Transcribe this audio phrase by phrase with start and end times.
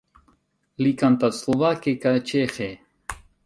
[0.83, 2.73] Li kantas slovake kaj ĉeĥe.